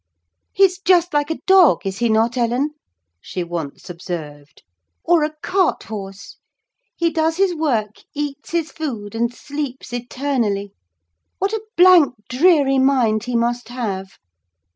[0.51, 2.71] "He's just like a dog, is he not, Ellen?"
[3.21, 4.63] she once observed,
[5.03, 6.37] "or a cart horse?
[6.95, 10.73] He does his work, eats his food, and sleeps eternally!
[11.37, 14.17] What a blank, dreary mind he must have!